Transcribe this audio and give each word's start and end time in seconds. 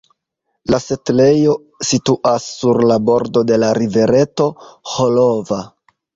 La 0.73 0.77
setlejo 0.85 1.53
situas 1.89 2.47
sur 2.55 2.81
la 2.93 2.99
bordo 3.11 3.45
de 3.53 3.61
la 3.61 3.71
rivereto 3.81 4.49
"Ĥolova". 4.97 5.63